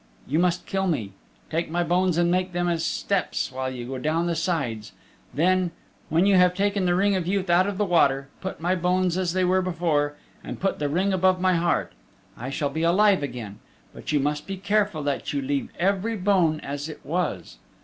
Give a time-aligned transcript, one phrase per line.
[0.25, 1.13] You must kill me.
[1.51, 4.93] Take my bones and make them as steps while you go down the sides.
[5.31, 5.69] Then,
[6.09, 9.15] when you have taken the Ring of Youth out of the water, put my bones
[9.15, 11.93] as they were before, and put the Ring above my heart.
[12.35, 13.59] I shall be alive again.
[13.93, 17.59] But you must be careful that you leave every bone as it was."